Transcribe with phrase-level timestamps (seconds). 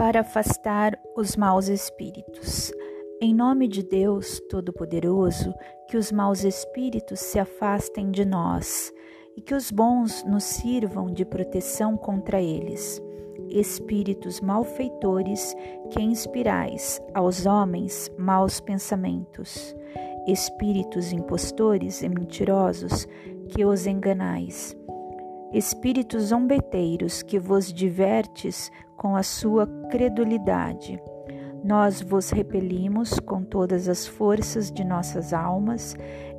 [0.00, 2.72] para afastar os maus espíritos.
[3.20, 5.52] Em nome de Deus Todo-Poderoso,
[5.90, 8.90] que os maus espíritos se afastem de nós
[9.36, 12.98] e que os bons nos sirvam de proteção contra eles.
[13.50, 15.54] Espíritos malfeitores
[15.90, 19.76] que inspirais aos homens maus pensamentos,
[20.26, 23.06] espíritos impostores e mentirosos
[23.50, 24.74] que os enganais
[25.52, 31.00] espíritos zombeteiros que vos divertes com a sua credulidade.
[31.64, 35.94] Nós vos repelimos com todas as forças de nossas almas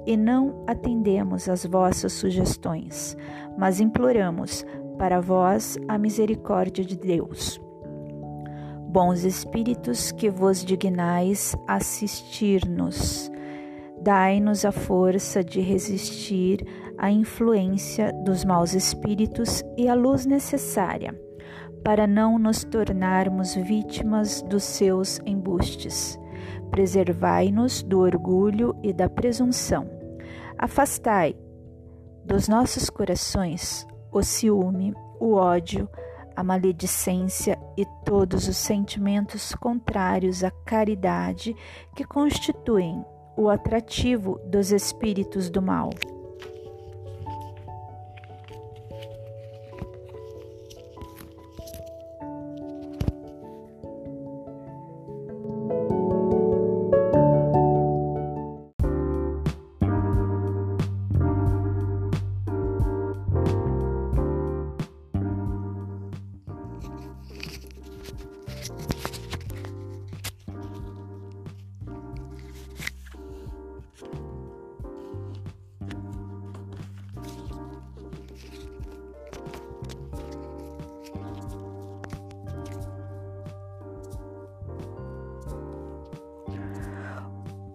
[0.05, 3.15] e não atendemos às vossas sugestões,
[3.57, 4.65] mas imploramos
[4.97, 7.61] para vós a misericórdia de Deus.
[8.87, 13.31] Bons espíritos que vos dignais assistir-nos,
[14.01, 16.65] dai-nos a força de resistir
[17.01, 21.19] à influência dos maus espíritos e a luz necessária
[21.83, 26.19] para não nos tornarmos vítimas dos seus embustes.
[26.69, 29.89] Preservai-nos do orgulho e da presunção.
[30.59, 31.35] Afastai
[32.23, 35.89] dos nossos corações o ciúme, o ódio,
[36.35, 41.55] a maledicência e todos os sentimentos contrários à caridade
[41.95, 43.03] que constituem
[43.35, 45.89] o atrativo dos espíritos do mal.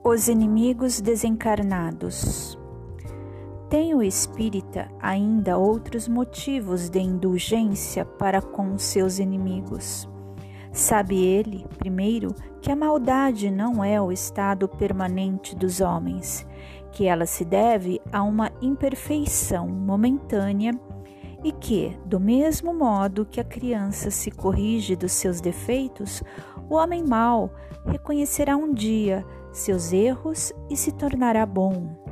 [0.08, 2.56] Os inimigos desencarnados.
[3.68, 10.08] Tem o espírita ainda outros motivos de indulgência para com seus inimigos.
[10.70, 16.46] Sabe ele, primeiro, que a maldade não é o estado permanente dos homens,
[16.92, 20.70] que ela se deve a uma imperfeição momentânea
[21.42, 26.22] e que, do mesmo modo que a criança se corrige dos seus defeitos,
[26.70, 27.50] o homem mau
[27.84, 32.06] reconhecerá um dia seus erros e se tornará bom.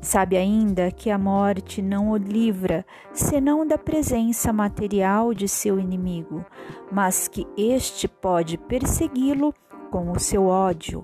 [0.00, 6.44] Sabe ainda que a morte não o livra senão da presença material de seu inimigo,
[6.92, 9.54] mas que este pode persegui-lo
[9.90, 11.02] com o seu ódio,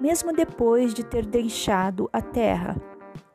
[0.00, 2.76] mesmo depois de ter deixado a terra,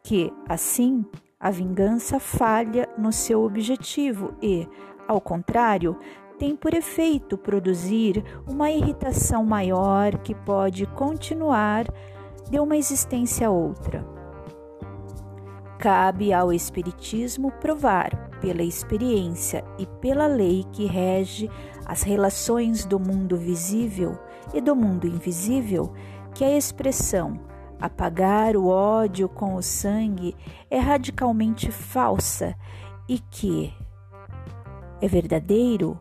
[0.03, 1.05] que, assim,
[1.39, 4.67] a vingança falha no seu objetivo e,
[5.07, 5.97] ao contrário,
[6.37, 11.85] tem por efeito produzir uma irritação maior que pode continuar
[12.49, 14.05] de uma existência a outra.
[15.79, 21.49] Cabe ao Espiritismo provar, pela experiência e pela lei que rege
[21.85, 24.17] as relações do mundo visível
[24.53, 25.93] e do mundo invisível,
[26.33, 27.39] que a expressão
[27.79, 30.35] apagar o ódio com o sangue
[30.69, 32.55] é radicalmente falsa
[33.07, 33.73] e que
[35.01, 35.99] é verdadeiro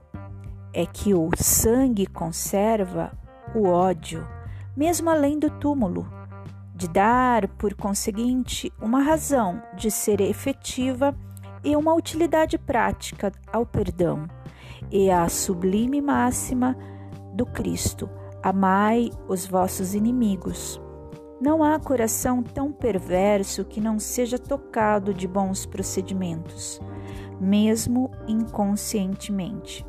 [0.74, 3.12] é que o sangue conserva
[3.54, 4.26] o ódio,
[4.76, 6.06] mesmo além do túmulo,
[6.74, 11.16] de dar, por conseguinte, uma razão de ser efetiva
[11.62, 14.26] e uma utilidade prática ao perdão,
[14.90, 16.76] e a sublime máxima
[17.32, 18.10] do Cristo:
[18.42, 20.80] amai os vossos inimigos.
[21.40, 26.80] Não há coração tão perverso que não seja tocado de bons procedimentos,
[27.40, 29.84] mesmo inconscientemente.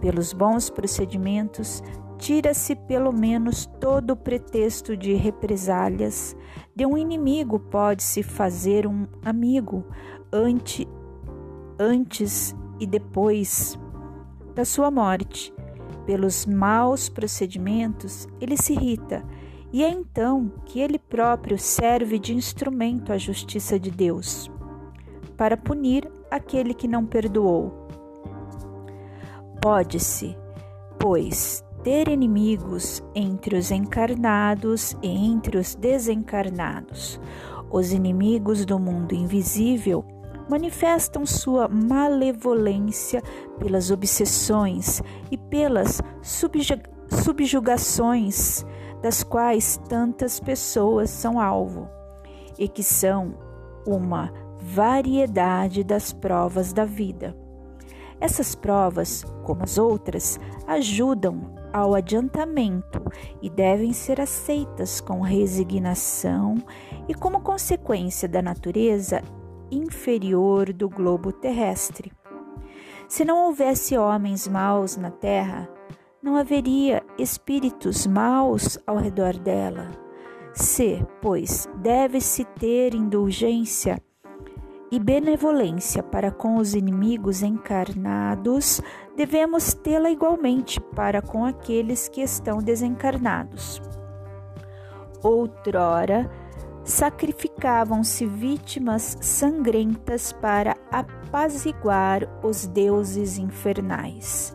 [0.00, 1.82] Pelos bons procedimentos,
[2.18, 6.36] tira-se pelo menos todo o pretexto de represálias.
[6.74, 9.84] De um inimigo pode-se fazer um amigo
[10.32, 10.86] ante,
[11.78, 13.78] antes e depois
[14.54, 15.52] da sua morte.
[16.04, 19.24] Pelos maus procedimentos, ele se irrita,
[19.72, 24.50] e é então que ele próprio serve de instrumento à justiça de Deus,
[25.36, 27.87] para punir aquele que não perdoou
[29.60, 30.36] Pode-se,
[30.98, 37.20] pois, ter inimigos entre os encarnados e entre os desencarnados.
[37.70, 40.04] Os inimigos do mundo invisível
[40.48, 43.22] manifestam sua malevolência
[43.58, 46.00] pelas obsessões e pelas
[47.10, 48.64] subjugações
[49.02, 51.88] das quais tantas pessoas são alvo,
[52.58, 53.34] e que são
[53.86, 57.47] uma variedade das provas da vida.
[58.20, 63.00] Essas provas, como as outras, ajudam ao adiantamento
[63.40, 66.56] e devem ser aceitas com resignação
[67.08, 69.22] e como consequência da natureza
[69.70, 72.12] inferior do globo terrestre.
[73.08, 75.68] Se não houvesse homens maus na terra,
[76.22, 79.90] não haveria espíritos maus ao redor dela.
[80.52, 84.02] Se, pois, deve-se ter indulgência
[84.90, 88.80] e benevolência para com os inimigos encarnados,
[89.16, 93.82] devemos tê-la igualmente para com aqueles que estão desencarnados.
[95.22, 96.30] Outrora,
[96.84, 104.54] sacrificavam-se vítimas sangrentas para apaziguar os deuses infernais,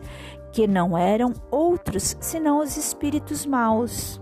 [0.52, 4.20] que não eram outros senão os espíritos maus.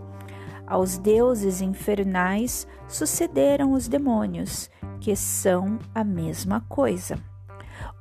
[0.67, 4.71] Aos deuses infernais sucederam os demônios,
[5.03, 7.19] que são a mesma coisa.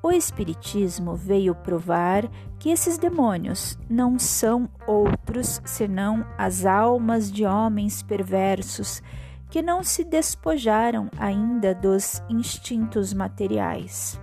[0.04, 8.04] O Espiritismo veio provar que esses demônios não são outros senão as almas de homens
[8.04, 9.02] perversos
[9.50, 14.22] que não se despojaram ainda dos instintos materiais,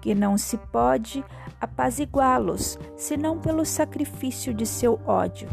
[0.00, 1.24] que não se pode
[1.60, 5.48] apaziguá-los senão pelo sacrifício de seu ódio,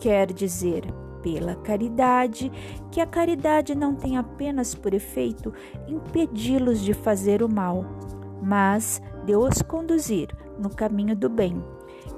[0.00, 0.84] quer dizer,
[1.24, 2.52] pela caridade,
[2.92, 5.54] que a caridade não tem apenas por efeito
[5.88, 7.82] impedi-los de fazer o mal,
[8.42, 10.28] mas de os conduzir
[10.58, 11.64] no caminho do bem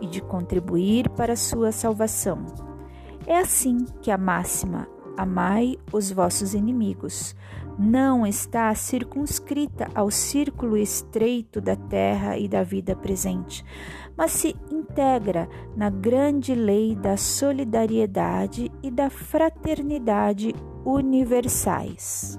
[0.00, 2.44] e de contribuir para a sua salvação.
[3.24, 7.34] É assim que a máxima Amai os vossos inimigos
[7.78, 13.64] não está circunscrita ao círculo estreito da terra e da vida presente,
[14.16, 22.38] mas se integra na grande lei da solidariedade e da fraternidade universais.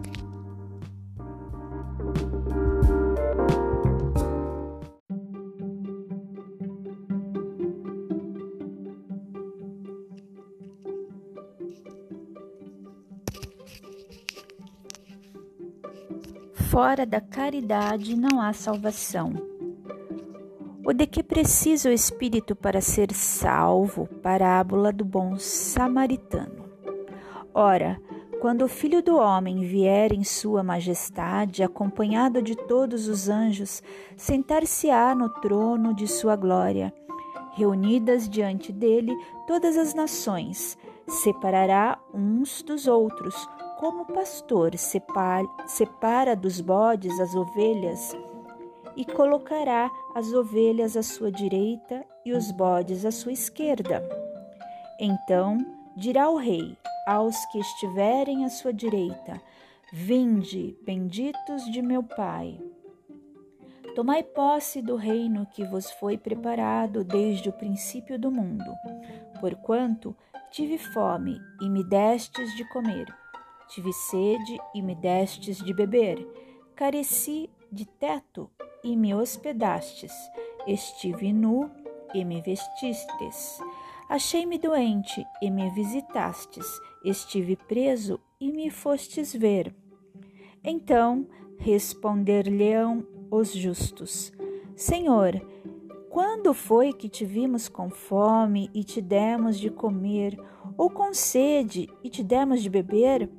[16.78, 19.34] Fora da caridade não há salvação.
[20.86, 24.06] O de que precisa o espírito para ser salvo?
[24.22, 26.70] Parábola do bom samaritano.
[27.52, 28.00] Ora,
[28.40, 33.82] quando o Filho do Homem vier em sua majestade, acompanhado de todos os anjos,
[34.16, 36.94] sentar-se-á no trono de sua glória.
[37.56, 40.78] Reunidas diante dele todas as nações,
[41.08, 48.16] separará uns dos outros, como o pastor separa, separa dos bodes as ovelhas
[48.96, 54.04] e colocará as ovelhas à sua direita e os bodes à sua esquerda.
[55.00, 55.58] Então
[55.96, 56.76] dirá o rei
[57.06, 59.40] aos que estiverem à sua direita:
[59.94, 62.60] Vinde, benditos de meu Pai.
[63.96, 68.66] Tomai posse do reino que vos foi preparado desde o princípio do mundo,
[69.40, 70.16] porquanto
[70.52, 73.08] tive fome e me destes de comer,
[73.68, 76.26] tive sede e me destes de beber,
[76.76, 78.50] careci de teto
[78.84, 80.14] e me hospedastes.
[80.66, 81.70] Estive nu
[82.14, 83.60] e me vestistes.
[84.10, 86.66] Achei-me doente e me visitastes.
[87.04, 89.76] Estive preso e me fostes ver.
[90.64, 94.32] Então responder-lhe-ão os justos:
[94.76, 95.42] Senhor,
[96.10, 100.40] quando foi que te vimos com fome e te demos de comer,
[100.78, 103.30] ou com sede e te demos de beber?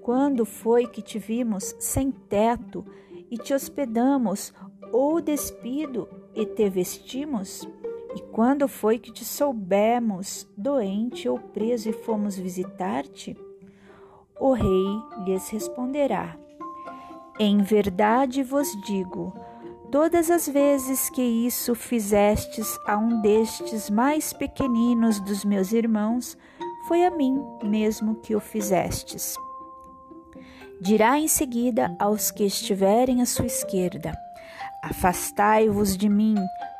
[0.00, 2.84] Quando foi que te vimos sem teto
[3.30, 4.52] e te hospedamos,
[4.92, 7.66] ou despido e te vestimos?
[8.14, 13.36] E quando foi que te soubemos doente ou preso e fomos visitar-te?
[14.38, 16.36] O rei lhes responderá:
[17.40, 19.32] Em verdade vos digo,
[19.94, 26.36] todas as vezes que isso fizestes a um destes mais pequeninos dos meus irmãos,
[26.88, 29.36] foi a mim mesmo que o fizestes.
[30.80, 34.12] Dirá em seguida aos que estiverem à sua esquerda:
[34.82, 36.34] Afastai-vos de mim,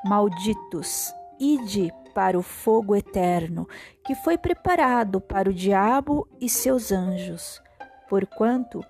[0.04, 3.68] malditos, ide para o fogo eterno,
[4.04, 7.62] que foi preparado para o diabo e seus anjos.
[8.08, 8.84] Porquanto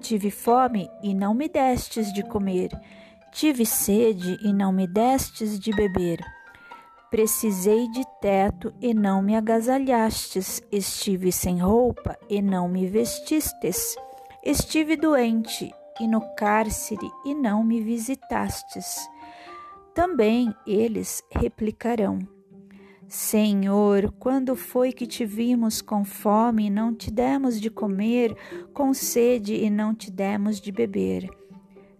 [0.00, 2.68] tive fome e não me destes de comer,
[3.32, 6.20] tive sede e não me destes de beber.
[7.10, 13.96] Precisei de teto e não me agasalhastes, estive sem roupa e não me vestistes.
[14.44, 18.96] Estive doente e no cárcere e não me visitastes.
[19.92, 22.20] Também eles replicarão:
[23.08, 28.36] Senhor, quando foi que te vimos com fome e não te demos de comer,
[28.72, 31.39] com sede e não te demos de beber?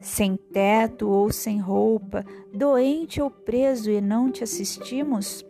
[0.01, 5.45] Sem teto ou sem roupa, doente ou preso e não te assistimos?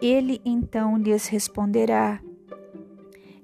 [0.00, 2.20] Ele então lhes responderá: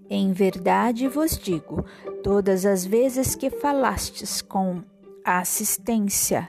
[0.09, 1.85] Em verdade vos digo,
[2.23, 4.83] todas as vezes que falastes com
[5.25, 6.49] assistência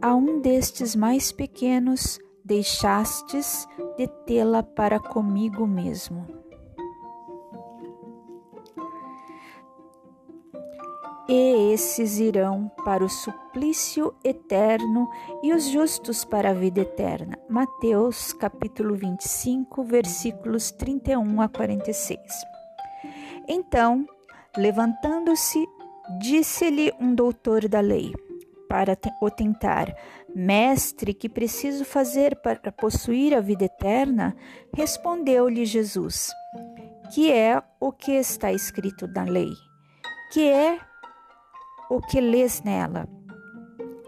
[0.00, 3.66] a um destes mais pequenos, deixastes
[3.96, 6.37] de tê-la para comigo mesmo.
[11.28, 15.06] E esses irão para o suplício eterno
[15.42, 17.38] e os justos para a vida eterna.
[17.48, 22.18] Mateus capítulo 25, versículos 31 a 46.
[23.46, 24.06] Então,
[24.56, 25.66] levantando-se,
[26.18, 28.14] disse-lhe um doutor da lei,
[28.66, 29.94] para o tentar:
[30.34, 34.34] Mestre, que preciso fazer para possuir a vida eterna?
[34.74, 36.30] Respondeu-lhe Jesus:
[37.14, 39.52] Que é o que está escrito na lei?
[40.32, 40.87] Que é
[41.90, 43.08] o que lês nela?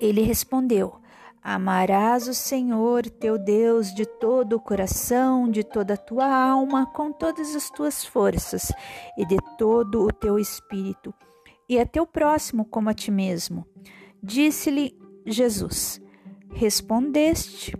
[0.00, 1.00] Ele respondeu:
[1.42, 7.10] Amarás o Senhor teu Deus de todo o coração, de toda a tua alma, com
[7.10, 8.70] todas as tuas forças
[9.16, 11.14] e de todo o teu espírito,
[11.68, 13.66] e a teu próximo como a ti mesmo.
[14.22, 14.94] Disse-lhe
[15.24, 16.00] Jesus:
[16.52, 17.74] Respondeste,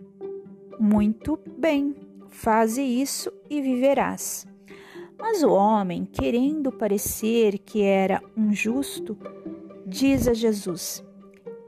[0.79, 1.95] muito bem,
[2.31, 4.47] faze isso e viverás.
[5.19, 9.19] Mas o homem, querendo parecer que era um justo,
[9.91, 11.05] diz a Jesus: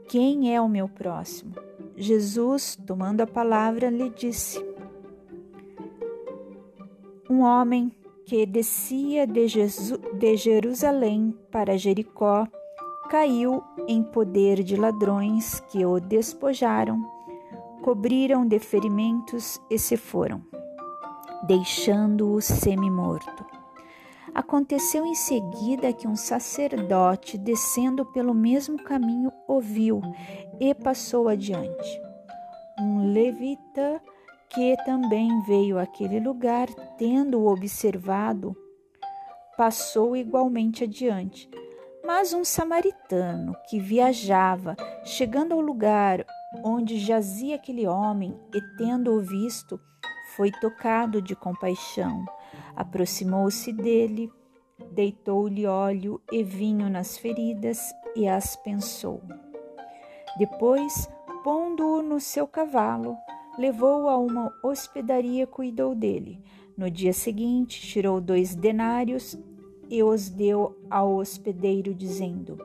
[0.07, 1.53] Quem é o meu próximo?
[1.95, 4.65] Jesus, tomando a palavra, lhe disse:
[7.29, 7.91] Um homem
[8.25, 12.47] que descia de, Jesus, de Jerusalém para Jericó
[13.09, 17.03] caiu em poder de ladrões que o despojaram,
[17.83, 20.41] cobriram de ferimentos e se foram,
[21.45, 23.52] deixando-o semi-morto.
[24.33, 30.01] Aconteceu em seguida que um sacerdote, descendo pelo mesmo caminho, ouviu
[30.59, 32.01] e passou adiante.
[32.79, 34.01] Um levita
[34.49, 38.55] que também veio àquele lugar, tendo-o observado,
[39.55, 41.47] passou igualmente adiante.
[42.03, 46.25] Mas um samaritano que viajava, chegando ao lugar
[46.63, 49.79] onde jazia aquele homem e tendo-o visto,
[50.35, 52.25] foi tocado de compaixão
[52.75, 54.31] Aproximou-se dele,
[54.91, 57.79] deitou-lhe óleo e vinho nas feridas
[58.15, 59.21] e as pensou.
[60.37, 61.07] Depois,
[61.43, 63.15] pondo-o no seu cavalo,
[63.57, 66.41] levou-o a uma hospedaria e cuidou dele.
[66.75, 69.37] No dia seguinte, tirou dois denários
[69.89, 72.57] e os deu ao hospedeiro, dizendo: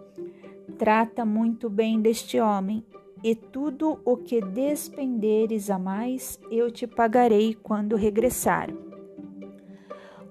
[0.78, 2.82] Trata muito bem deste homem,
[3.22, 8.70] e tudo o que despenderes a mais eu te pagarei quando regressar.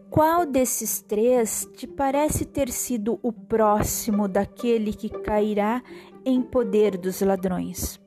[0.09, 5.83] Qual desses três te parece ter sido o próximo daquele que cairá
[6.25, 7.99] em poder dos ladrões?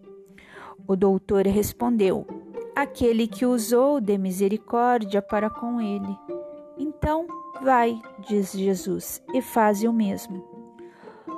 [0.88, 2.26] O doutor respondeu:
[2.74, 6.18] Aquele que usou de misericórdia para com ele.
[6.78, 7.26] Então,
[7.62, 10.42] vai, diz Jesus, e faze o mesmo.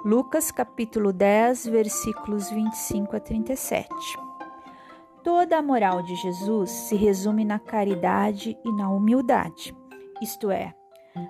[0.05, 3.89] Lucas capítulo 10, versículos 25 a 37.
[5.25, 9.75] Toda a moral de Jesus se resume na caridade e na humildade
[10.23, 10.75] isto é,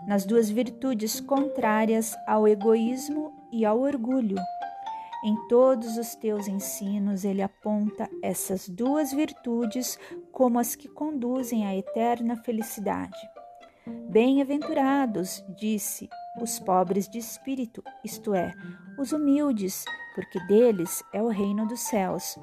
[0.06, 4.37] nas duas virtudes contrárias ao egoísmo e ao orgulho.
[5.25, 9.99] Em todos os teus ensinos, ele aponta essas duas virtudes
[10.32, 13.16] como as que conduzem à eterna felicidade.
[14.11, 16.08] Bem-aventurados, disse,
[16.40, 18.52] os pobres de espírito, isto é,
[18.99, 19.84] os humildes,
[20.14, 22.38] porque deles é o reino dos céus.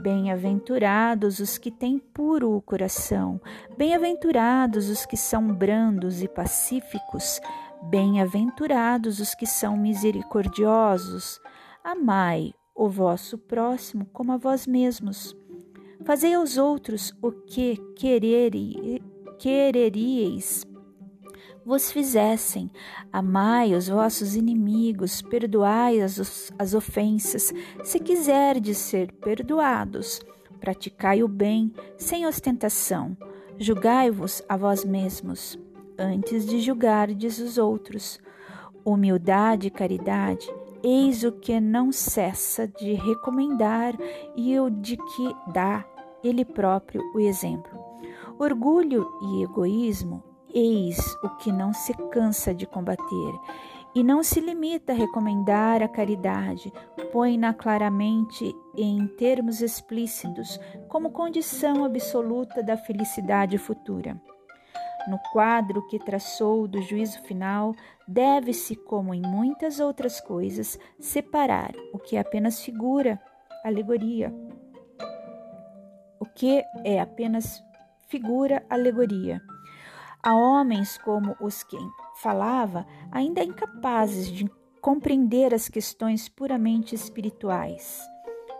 [0.00, 3.40] Bem-aventurados os que têm puro o coração,
[3.76, 7.40] bem-aventurados os que são brandos e pacíficos,
[7.82, 11.40] bem-aventurados os que são misericordiosos.
[11.82, 15.34] Amai o vosso próximo como a vós mesmos.
[16.04, 17.76] Fazei aos outros o que
[19.38, 20.64] quereríeis
[21.66, 22.70] vos fizessem.
[23.12, 30.20] Amai os vossos inimigos, perdoai as, as ofensas, se quiserdes ser perdoados.
[30.60, 33.16] Praticai o bem sem ostentação.
[33.58, 35.58] Julgai-vos a vós mesmos,
[35.98, 38.20] antes de julgardes os outros.
[38.84, 40.48] Humildade e caridade,
[40.84, 43.94] eis o que não cessa de recomendar
[44.36, 45.84] e o de que dá
[46.22, 47.84] ele próprio o exemplo.
[48.38, 50.22] Orgulho e egoísmo
[50.58, 53.40] Eis o que não se cansa de combater
[53.94, 56.72] e não se limita a recomendar a caridade,
[57.12, 60.58] põe-na claramente em termos explícitos
[60.88, 64.18] como condição absoluta da felicidade futura.
[65.06, 67.74] no quadro que traçou do juízo final,
[68.08, 73.20] deve-se, como em muitas outras coisas, separar o que é apenas figura,
[73.62, 74.34] alegoria.
[76.18, 77.62] O que é apenas
[78.08, 79.40] figura, alegoria.
[80.26, 81.78] Há homens como os que
[82.16, 88.02] falava, ainda incapazes de compreender as questões puramente espirituais.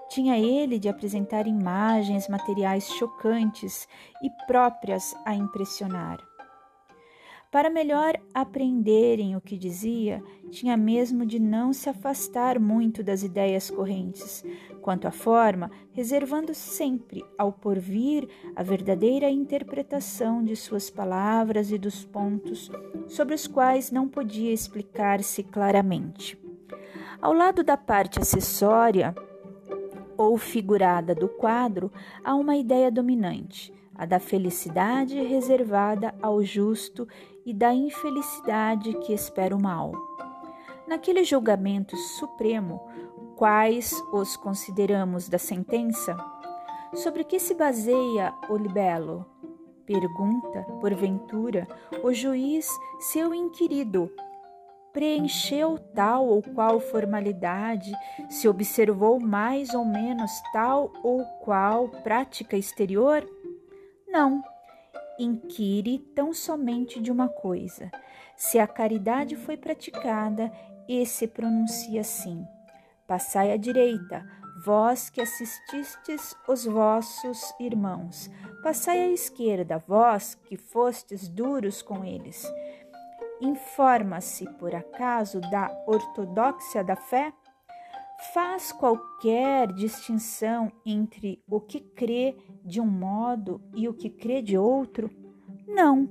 [0.09, 3.89] Tinha ele de apresentar imagens materiais chocantes
[4.23, 6.36] e próprias a impressionar.
[7.51, 13.71] Para melhor aprenderem o que dizia, tinha mesmo de não se afastar muito das ideias
[13.71, 14.45] correntes,
[14.83, 22.05] quanto à forma, reservando sempre ao porvir a verdadeira interpretação de suas palavras e dos
[22.05, 22.71] pontos
[23.07, 26.39] sobre os quais não podia explicar-se claramente.
[27.23, 29.15] Ao lado da parte acessória
[30.17, 31.93] ou figurada do quadro,
[32.25, 37.09] há uma ideia dominante, a da felicidade reservada ao justo
[37.47, 39.93] e da infelicidade que espera o mal.
[40.87, 42.81] Naquele julgamento supremo,
[43.37, 46.17] quais os consideramos da sentença?
[46.93, 49.25] Sobre que se baseia o libelo?
[49.87, 51.67] Pergunta, porventura,
[52.03, 54.11] o juiz seu inquirido
[54.97, 57.93] preencheu tal ou qual formalidade,
[58.31, 63.23] se observou mais ou menos tal ou qual prática exterior?
[64.09, 64.43] Não.
[65.19, 67.91] Inquire tão somente de uma coisa:
[68.37, 70.53] se a caridade foi praticada
[70.89, 72.47] e se pronuncia assim:
[73.07, 74.27] Passai à direita,
[74.65, 78.31] vós que assististes os vossos irmãos.
[78.63, 82.45] Passai à esquerda, vós que fostes duros com eles.
[83.41, 87.33] Informa-se, por acaso, da ortodoxia da fé?
[88.33, 94.57] Faz qualquer distinção entre o que crê de um modo e o que crê de
[94.57, 95.11] outro?
[95.67, 96.09] Não,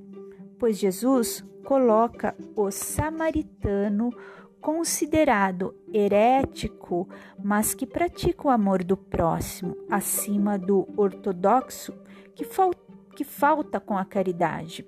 [0.58, 4.10] pois Jesus coloca o samaritano
[4.60, 7.08] considerado herético,
[7.42, 11.92] mas que pratica o amor do próximo, acima do ortodoxo
[12.34, 12.70] que, fal
[13.14, 14.84] que falta com a caridade.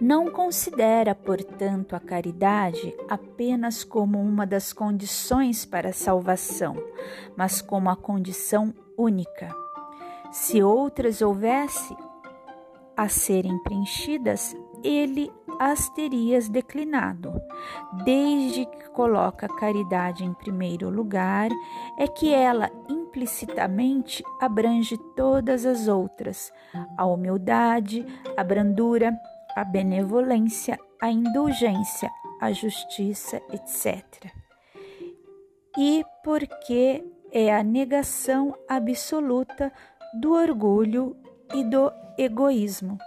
[0.00, 6.76] Não considera, portanto, a caridade apenas como uma das condições para a salvação,
[7.36, 9.54] mas como a condição única.
[10.30, 11.96] Se outras houvesse
[12.96, 17.32] a serem preenchidas, ele as terias declinado.
[18.04, 21.50] Desde que coloca a caridade em primeiro lugar,
[21.98, 26.52] é que ela implicitamente abrange todas as outras:
[26.96, 29.18] a humildade, a brandura,
[29.58, 32.08] a benevolência, a indulgência,
[32.40, 34.04] a justiça, etc.
[35.76, 39.72] E porque é a negação absoluta
[40.14, 41.16] do orgulho
[41.52, 42.98] e do egoísmo.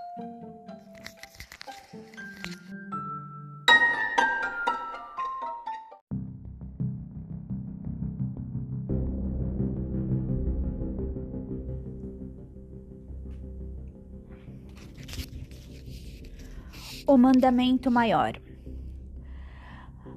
[17.13, 18.33] O mandamento maior.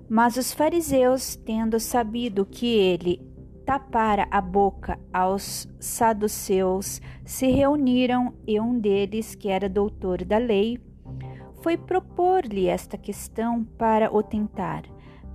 [0.09, 3.21] Mas os fariseus, tendo sabido que ele
[3.67, 10.79] tapara a boca aos saduceus, se reuniram e um deles, que era doutor da lei,
[11.63, 14.85] foi propor-lhe esta questão para o tentar: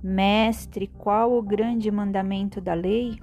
[0.02, 3.18] Mestre, qual o grande mandamento da lei?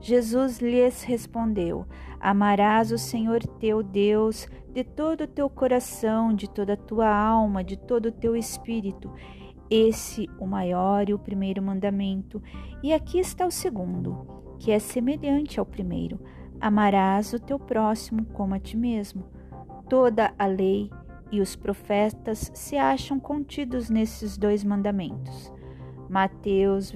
[0.00, 1.86] Jesus lhes respondeu:
[2.20, 7.64] Amarás o Senhor teu Deus de todo o teu coração, de toda a tua alma,
[7.64, 9.10] de todo o teu espírito.
[9.70, 12.42] Esse o maior e o primeiro mandamento.
[12.82, 14.26] E aqui está o segundo,
[14.58, 16.20] que é semelhante ao primeiro:
[16.60, 19.24] Amarás o teu próximo como a ti mesmo.
[19.88, 20.90] Toda a lei
[21.32, 25.50] e os profetas se acham contidos nesses dois mandamentos.
[26.08, 26.92] Mateus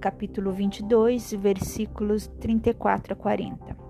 [0.00, 3.87] capítulo 22, versículos 34 a 40.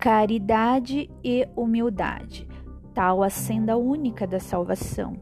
[0.00, 2.48] Caridade e humildade,
[2.94, 5.20] tal a senda única da salvação.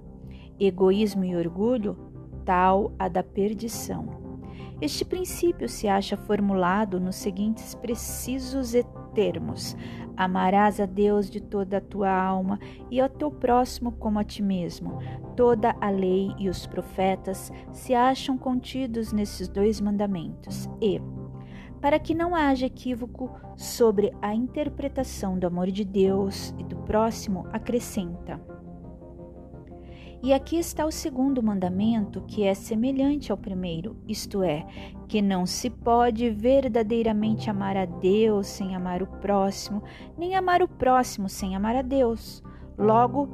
[0.57, 1.99] Egoísmo e orgulho,
[2.45, 4.07] tal a da perdição.
[4.81, 8.73] Este princípio se acha formulado nos seguintes precisos
[9.13, 9.77] termos:
[10.17, 14.45] Amarás a Deus de toda a tua alma e ao teu próximo como a ti
[14.45, 15.01] mesmo.
[15.35, 20.69] Toda a lei e os profetas se acham contidos nesses dois mandamentos.
[20.81, 21.01] E,
[21.81, 27.47] para que não haja equívoco sobre a interpretação do amor de Deus e do próximo,
[27.53, 28.41] acrescenta:
[30.21, 34.67] e aqui está o segundo mandamento, que é semelhante ao primeiro, isto é,
[35.07, 39.81] que não se pode verdadeiramente amar a Deus sem amar o próximo,
[40.19, 42.43] nem amar o próximo sem amar a Deus.
[42.77, 43.29] Logo,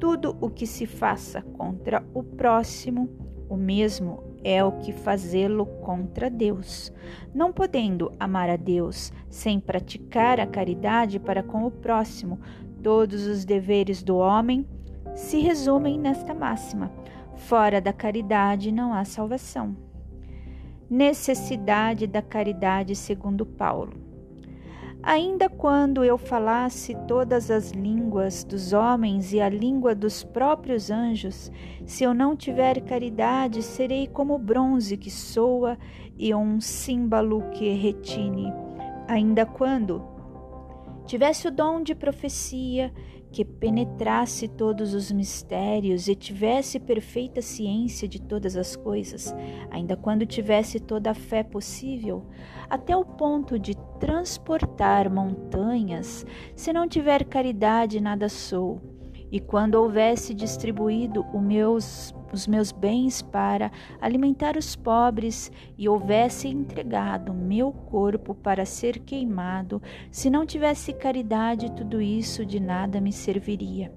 [0.00, 3.10] tudo o que se faça contra o próximo,
[3.46, 6.92] o mesmo é o que fazê-lo contra Deus.
[7.34, 12.38] Não podendo amar a Deus sem praticar a caridade para com o próximo,
[12.82, 14.66] todos os deveres do homem
[15.14, 16.90] se resumem nesta máxima:
[17.36, 19.76] fora da caridade não há salvação.
[20.88, 24.09] Necessidade da caridade, segundo Paulo.
[25.02, 31.50] Ainda quando eu falasse todas as línguas dos homens e a língua dos próprios anjos,
[31.86, 35.78] se eu não tiver caridade, serei como bronze que soa
[36.18, 38.52] e um símbolo que retine.
[39.08, 40.06] Ainda quando
[41.06, 42.92] tivesse o dom de profecia
[43.32, 49.34] que penetrasse todos os mistérios e tivesse perfeita ciência de todas as coisas,
[49.70, 52.26] ainda quando tivesse toda a fé possível,
[52.68, 58.80] até o ponto de transportar montanhas, se não tiver caridade, nada sou.
[59.30, 67.32] E quando houvesse distribuído meus, os meus bens para alimentar os pobres e houvesse entregado
[67.32, 73.92] meu corpo para ser queimado, se não tivesse caridade, tudo isso de nada me serviria.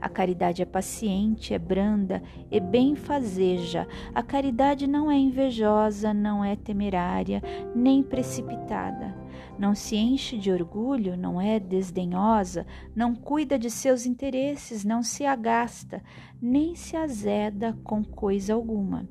[0.00, 3.86] A caridade é paciente, é branda e benfazeja.
[4.14, 7.42] A caridade não é invejosa, não é temerária,
[7.74, 9.17] nem precipitada.
[9.58, 15.24] Não se enche de orgulho, não é desdenhosa, não cuida de seus interesses, não se
[15.24, 16.02] agasta,
[16.40, 19.08] nem se azeda com coisa alguma.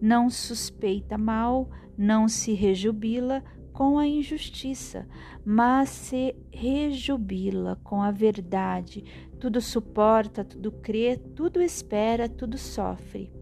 [0.00, 1.68] Não suspeita mal,
[1.98, 3.44] não se rejubila
[3.74, 5.06] com a injustiça,
[5.44, 9.04] mas se rejubila com a verdade,
[9.38, 13.32] tudo suporta, tudo crê, tudo espera, tudo sofre.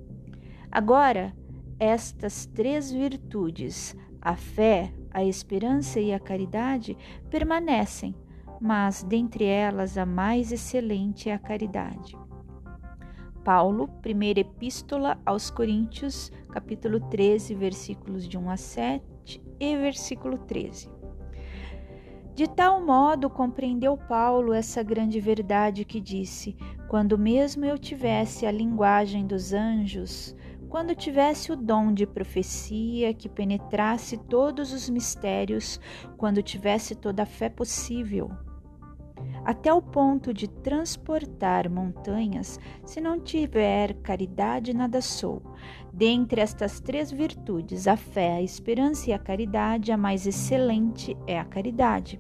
[0.71, 1.37] Agora,
[1.79, 6.97] estas três virtudes, a fé, a esperança e a caridade,
[7.31, 8.15] permanecem,
[8.61, 12.17] mas dentre elas a mais excelente é a caridade.
[13.45, 20.89] Paulo, primeira epístola aos Coríntios, capítulo 13, versículos de 1 a 7 e versículo 13.
[22.35, 26.57] De tal modo compreendeu Paulo essa grande verdade que disse:
[26.89, 30.35] quando mesmo eu tivesse a linguagem dos anjos,
[30.73, 35.79] quando tivesse o dom de profecia que penetrasse todos os mistérios,
[36.17, 38.31] quando tivesse toda a fé possível,
[39.45, 45.43] até o ponto de transportar montanhas, se não tiver caridade, nada sou.
[45.93, 51.39] Dentre estas três virtudes, a fé, a esperança e a caridade, a mais excelente é
[51.39, 52.19] a caridade.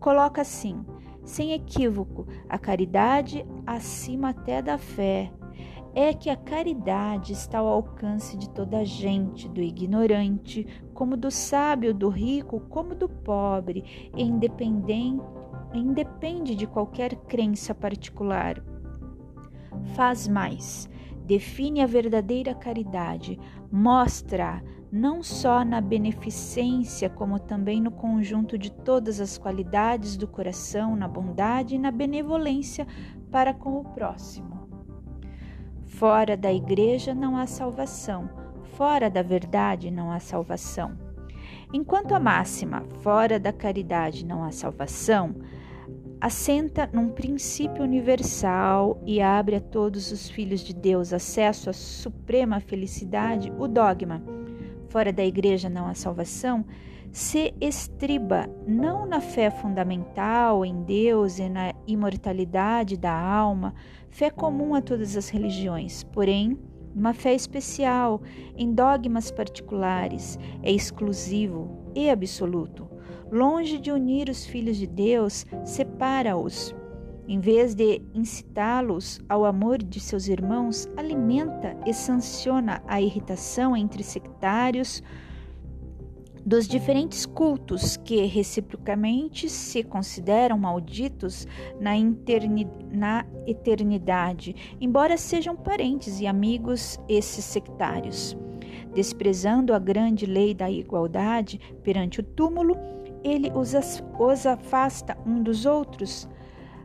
[0.00, 0.84] Coloca assim,
[1.24, 5.30] sem equívoco, a caridade acima até da fé.
[5.94, 11.30] É que a caridade está ao alcance de toda a gente, do ignorante, como do
[11.30, 15.22] sábio, do rico, como do pobre, e independente,
[15.74, 18.62] independe de qualquer crença particular.
[19.94, 20.88] Faz mais
[21.28, 23.38] define a verdadeira caridade,
[23.70, 30.96] mostra não só na beneficência, como também no conjunto de todas as qualidades do coração,
[30.96, 32.86] na bondade e na benevolência
[33.30, 34.57] para com o próximo.
[35.98, 38.30] Fora da igreja não há salvação,
[38.76, 40.96] fora da verdade não há salvação.
[41.74, 45.34] Enquanto a máxima, fora da caridade não há salvação,
[46.20, 52.60] assenta num princípio universal e abre a todos os filhos de Deus acesso à suprema
[52.60, 54.22] felicidade, o dogma.
[54.90, 56.64] Fora da igreja não há salvação,
[57.10, 63.74] se estriba não na fé fundamental em Deus e na imortalidade da alma,
[64.18, 66.58] fé comum a todas as religiões, porém,
[66.92, 68.20] uma fé especial
[68.56, 72.88] em dogmas particulares, é exclusivo e absoluto
[73.30, 76.74] longe de unir os filhos de Deus, separa-os.
[77.28, 84.02] Em vez de incitá-los ao amor de seus irmãos, alimenta e sanciona a irritação entre
[84.02, 85.00] sectários
[86.48, 91.46] dos diferentes cultos que reciprocamente se consideram malditos
[91.78, 91.90] na,
[92.90, 98.34] na eternidade, embora sejam parentes e amigos esses sectários.
[98.94, 102.78] Desprezando a grande lei da igualdade perante o túmulo,
[103.22, 103.74] ele os,
[104.18, 106.26] os afasta um dos outros,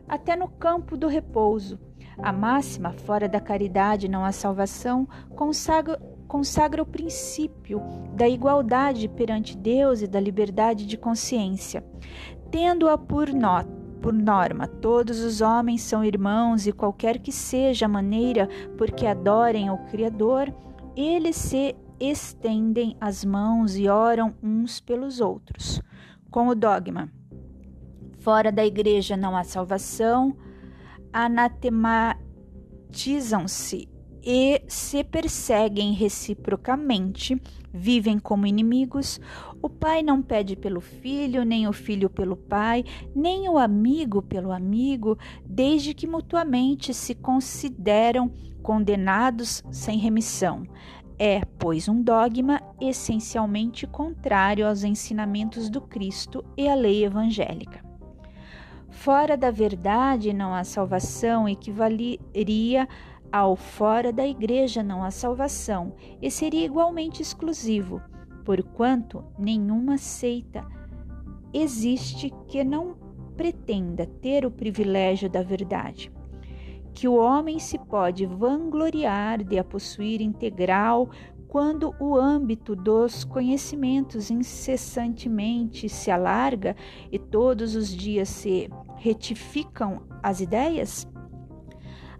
[0.05, 1.79] até no campo do repouso.
[2.17, 5.97] A máxima, fora da caridade não há salvação, consagra,
[6.33, 7.79] consagra o princípio
[8.15, 11.85] da igualdade perante Deus e da liberdade de consciência.
[12.49, 13.63] Tendo-a por, no,
[14.01, 19.05] por norma, todos os homens são irmãos e qualquer que seja a maneira por que
[19.05, 20.51] adorem ao Criador,
[20.95, 25.79] eles se estendem as mãos e oram uns pelos outros
[26.31, 27.11] com o dogma.
[28.17, 30.35] Fora da igreja não há salvação,
[31.13, 32.17] anatema,
[32.89, 33.92] hostilizam-se
[34.23, 37.39] e se perseguem reciprocamente,
[37.73, 39.19] vivem como inimigos.
[39.61, 44.51] O pai não pede pelo filho, nem o filho pelo pai, nem o amigo pelo
[44.51, 48.31] amigo, desde que mutuamente se consideram
[48.61, 50.65] condenados sem remissão.
[51.19, 57.83] É, pois, um dogma essencialmente contrário aos ensinamentos do Cristo e à lei evangélica.
[58.89, 62.87] Fora da verdade não há salvação, equivaleria
[63.33, 67.99] ao fora da igreja não há salvação e seria igualmente exclusivo,
[68.45, 70.63] porquanto nenhuma seita
[71.51, 72.95] existe que não
[73.35, 76.11] pretenda ter o privilégio da verdade.
[76.93, 81.09] Que o homem se pode vangloriar de a possuir integral
[81.47, 86.75] quando o âmbito dos conhecimentos incessantemente se alarga
[87.11, 91.11] e todos os dias se retificam as ideias?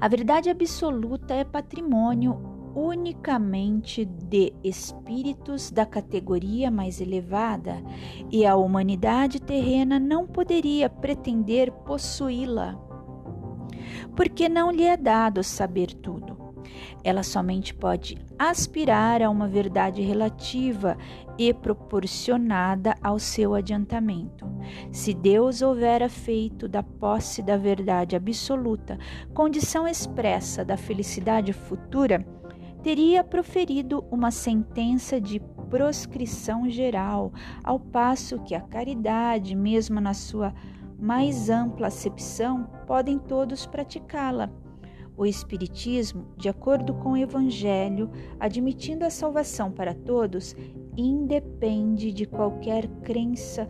[0.04, 2.38] A verdade absoluta é patrimônio
[2.76, 7.82] unicamente de espíritos da categoria mais elevada
[8.30, 12.78] e a humanidade terrena não poderia pretender possuí-la,
[14.14, 16.43] porque não lhe é dado saber tudo.
[17.04, 20.98] Ela somente pode aspirar a uma verdade relativa
[21.38, 24.46] e proporcionada ao seu adiantamento.
[24.92, 28.98] Se Deus houvera feito da posse da verdade absoluta
[29.34, 32.26] condição expressa da felicidade futura,
[32.82, 37.32] teria proferido uma sentença de proscrição geral,
[37.64, 40.54] ao passo que a caridade, mesmo na sua
[41.00, 44.52] mais ampla acepção, podem todos praticá-la
[45.16, 50.56] o Espiritismo, de acordo com o Evangelho, admitindo a salvação para todos,
[50.98, 53.68] independe de qualquer crença,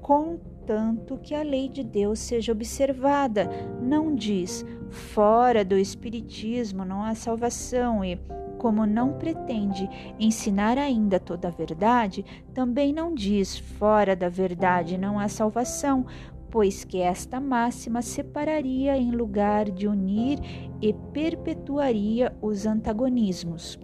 [0.00, 3.48] contanto que a lei de Deus seja observada.
[3.82, 8.18] Não diz fora do Espiritismo não há salvação e,
[8.58, 12.24] como não pretende ensinar ainda toda a verdade,
[12.54, 16.06] também não diz fora da verdade não há salvação,
[16.54, 20.38] pois que esta máxima separaria em lugar de unir
[20.80, 23.76] e perpetuaria os antagonismos.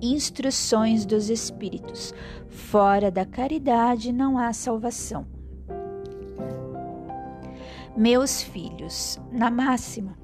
[0.00, 2.14] Instruções dos Espíritos:
[2.48, 5.26] fora da caridade não há salvação.
[7.94, 10.16] Meus filhos, na máxima,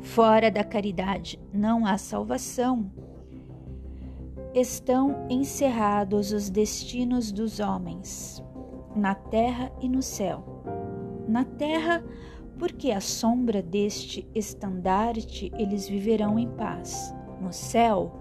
[0.00, 2.90] fora da caridade não há salvação,
[4.54, 8.42] estão encerrados os destinos dos homens
[8.94, 10.44] na terra e no céu.
[11.28, 12.04] Na terra,
[12.58, 17.14] porque à sombra deste estandarte eles viverão em paz.
[17.40, 18.20] No céu,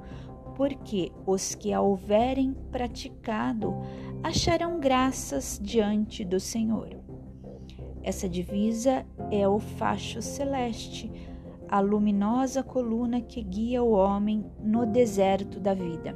[0.55, 3.75] porque os que a houverem praticado
[4.23, 6.89] acharão graças diante do Senhor.
[8.03, 11.11] Essa divisa é o facho celeste,
[11.69, 16.15] a luminosa coluna que guia o homem no deserto da vida,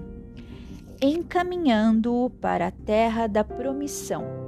[1.01, 4.44] encaminhando-o para a terra da promissão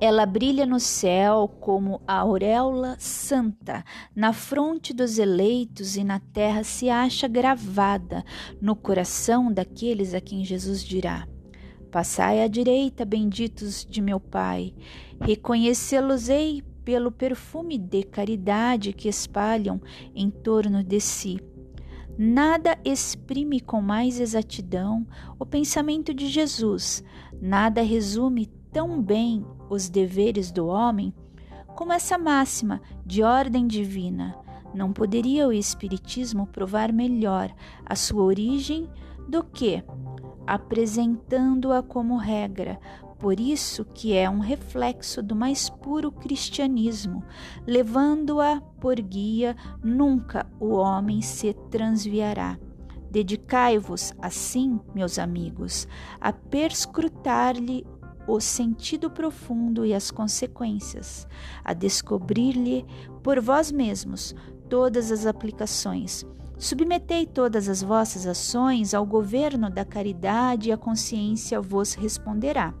[0.00, 6.62] ela brilha no céu como a auréola santa, na fronte dos eleitos e na terra
[6.64, 8.24] se acha gravada
[8.60, 11.26] no coração daqueles a quem Jesus dirá:
[11.90, 14.74] Passai à direita, benditos de meu Pai,
[15.20, 19.80] reconhecê-los-ei pelo perfume de caridade que espalham
[20.14, 21.40] em torno de si.
[22.18, 25.06] Nada exprime com mais exatidão
[25.38, 27.04] o pensamento de Jesus,
[27.40, 31.10] nada resume tão bem os deveres do homem
[31.74, 34.36] como essa máxima de ordem divina.
[34.74, 37.50] Não poderia o Espiritismo provar melhor
[37.86, 38.86] a sua origem
[39.26, 39.82] do que
[40.46, 42.78] apresentando-a como regra,
[43.18, 47.24] por isso que é um reflexo do mais puro cristianismo,
[47.66, 52.58] levando-a por guia, nunca o homem se transviará.
[53.10, 55.88] Dedicai-vos, assim, meus amigos,
[56.20, 57.86] a perscrutar-lhe
[58.26, 61.26] o sentido profundo e as consequências,
[61.64, 62.84] a descobrir-lhe
[63.22, 64.34] por vós mesmos
[64.68, 66.24] todas as aplicações.
[66.58, 72.72] Submetei todas as vossas ações ao governo da caridade e a consciência vos responderá.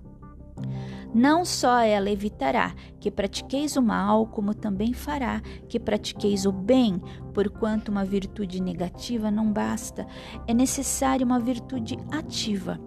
[1.14, 7.00] Não só ela evitará que pratiqueis o mal, como também fará que pratiqueis o bem,
[7.32, 10.06] porquanto uma virtude negativa não basta,
[10.46, 12.78] é necessária uma virtude ativa.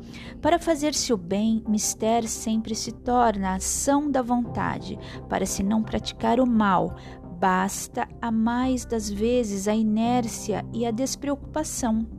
[0.41, 5.82] Para fazer-se o bem, mister sempre se torna a ação da vontade, para se não
[5.82, 6.95] praticar o mal,
[7.39, 12.18] basta a mais das vezes a inércia e a despreocupação.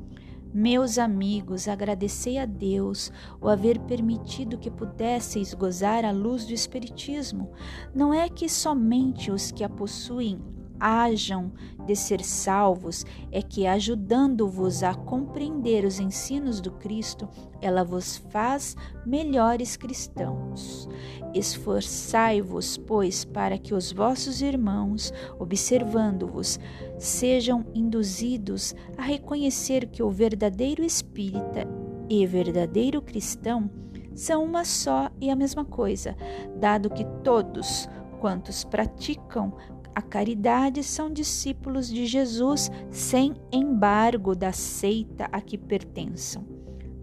[0.53, 7.53] Meus amigos, agradecei a Deus o haver permitido que pudesseis gozar a luz do Espiritismo.
[7.95, 10.41] Não é que somente os que a possuem
[10.81, 11.53] hajam
[11.87, 17.29] de ser salvos, é que, ajudando-vos a compreender os ensinos do Cristo,
[17.61, 20.89] ela vos faz melhores cristãos.
[21.35, 26.59] Esforçai-vos, pois, para que os vossos irmãos, observando-vos,
[26.99, 31.69] sejam induzidos a reconhecer que o verdadeiro espírita
[32.09, 33.71] e verdadeiro cristão
[34.15, 36.17] são uma só e a mesma coisa,
[36.57, 37.89] dado que todos
[38.21, 39.55] quantos praticam
[39.95, 46.45] a caridade são discípulos de Jesus sem embargo da seita a que pertençam.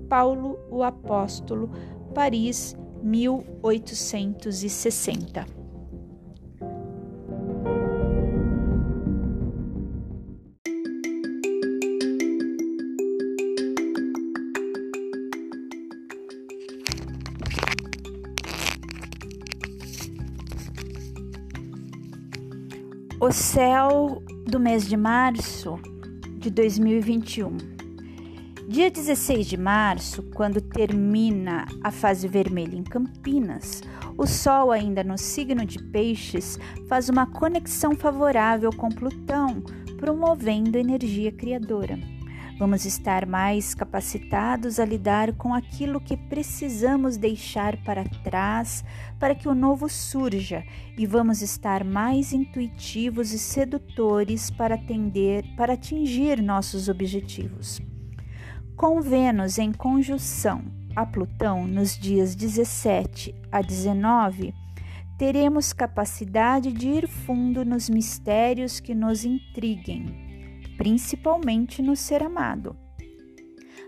[0.10, 1.70] Paulo, o Apóstolo,
[2.14, 5.57] Paris, 1860.
[23.28, 25.78] O céu do mês de março
[26.38, 27.58] de 2021.
[28.70, 33.84] Dia 16 de março, quando termina a fase vermelha em Campinas,
[34.18, 39.62] o Sol, ainda no signo de Peixes, faz uma conexão favorável com Plutão,
[39.98, 42.00] promovendo energia criadora.
[42.58, 48.84] Vamos estar mais capacitados a lidar com aquilo que precisamos deixar para trás
[49.20, 50.64] para que o novo surja
[50.98, 57.80] e vamos estar mais intuitivos e sedutores para atender, para atingir nossos objetivos.
[58.76, 60.64] Com Vênus em conjunção
[60.96, 64.52] a Plutão nos dias 17 a 19,
[65.16, 70.27] teremos capacidade de ir fundo nos mistérios que nos intriguem
[70.78, 72.78] principalmente no ser amado.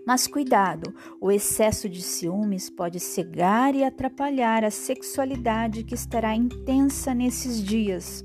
[0.05, 7.13] Mas cuidado, o excesso de ciúmes pode cegar e atrapalhar a sexualidade que estará intensa
[7.13, 8.23] nesses dias.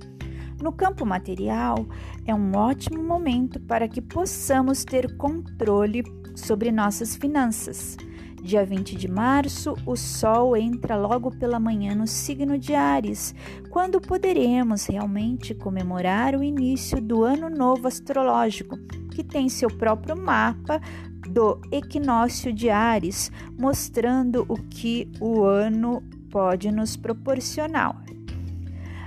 [0.63, 1.87] No campo material,
[2.25, 6.03] é um ótimo momento para que possamos ter controle
[6.35, 7.99] sobre nossas finanças.
[8.45, 13.35] Dia 20 de março, o Sol entra logo pela manhã no signo de Ares,
[13.71, 18.77] quando poderemos realmente comemorar o início do Ano Novo Astrológico,
[19.13, 20.79] que tem seu próprio mapa
[21.27, 28.05] do equinócio de Ares, mostrando o que o ano pode nos proporcionar.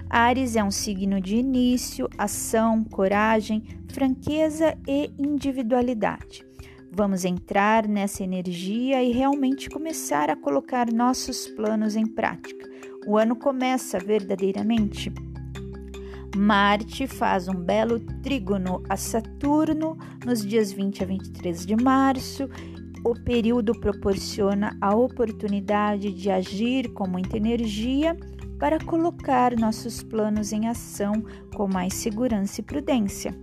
[0.10, 6.47] Ares é um signo de início, ação, coragem, franqueza e individualidade.
[6.98, 12.68] Vamos entrar nessa energia e realmente começar a colocar nossos planos em prática.
[13.06, 15.14] O ano começa verdadeiramente.
[16.36, 22.50] Marte faz um belo trígono a Saturno nos dias 20 a 23 de março.
[23.06, 28.18] O período proporciona a oportunidade de agir com muita energia
[28.58, 31.14] para colocar nossos planos em ação
[31.56, 33.36] com mais segurança e prudência.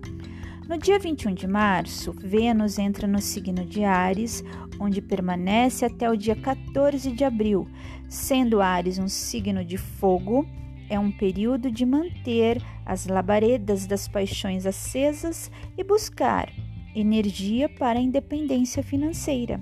[0.66, 4.42] No dia 21 de março, Vênus entra no signo de Ares,
[4.80, 7.68] onde permanece até o dia 14 de abril.
[8.08, 10.48] Sendo Ares um signo de fogo,
[10.88, 16.50] é um período de manter as labaredas das paixões acesas e buscar
[16.94, 19.60] energia para a independência financeira.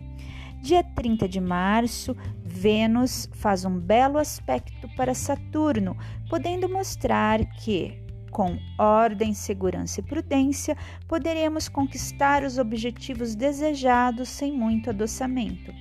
[0.60, 5.96] Dia 30 de março, Vênus faz um belo aspecto para Saturno,
[6.30, 8.01] podendo mostrar que
[8.32, 15.72] com ordem, segurança e prudência, poderemos conquistar os objetivos desejados sem muito adoçamento.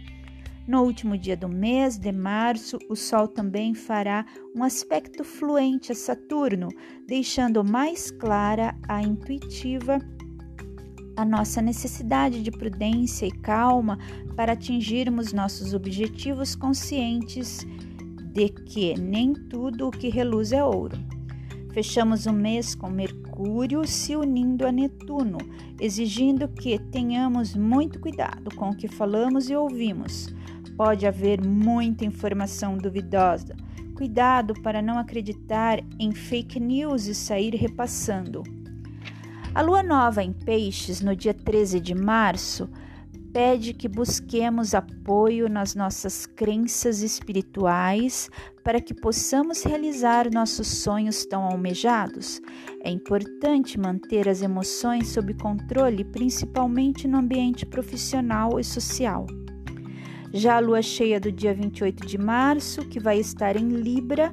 [0.68, 5.96] No último dia do mês de março, o Sol também fará um aspecto fluente a
[5.96, 6.68] Saturno,
[7.08, 9.98] deixando mais clara a intuitiva
[11.18, 13.98] a nossa necessidade de prudência e calma
[14.36, 17.66] para atingirmos nossos objetivos conscientes
[18.34, 20.98] de que nem tudo o que reluz é ouro.
[21.72, 25.38] Fechamos o mês com Mercúrio se unindo a Netuno,
[25.80, 30.36] exigindo que tenhamos muito cuidado com o que falamos e ouvimos.
[30.76, 33.56] Pode haver muita informação duvidosa.
[33.96, 38.44] Cuidado para não acreditar em fake news e sair repassando.
[39.56, 42.70] A lua nova em Peixes, no dia 13 de março,
[43.34, 48.30] pede que busquemos apoio nas nossas crenças espirituais
[48.64, 52.42] para que possamos realizar nossos sonhos tão almejados.
[52.84, 59.26] É importante manter as emoções sob controle, principalmente no ambiente profissional e social.
[60.34, 64.32] Já a lua cheia do dia 28 de março, que vai estar em Libra,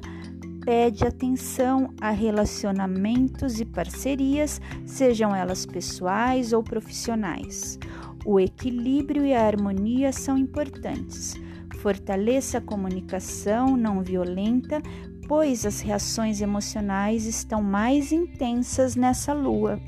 [0.63, 7.77] pede atenção a relacionamentos e parcerias, sejam elas pessoais ou profissionais.
[8.31, 11.33] O equilíbrio e a harmonia são importantes.
[11.77, 14.83] Fortaleça a comunicação não violenta,
[15.27, 19.81] pois as reações emocionais estão mais intensas nessa lua.